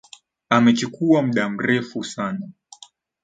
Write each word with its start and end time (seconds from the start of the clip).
Amechukua 0.49 1.21
muda 1.21 1.49
mrefu 1.49 2.03
sana. 2.03 2.47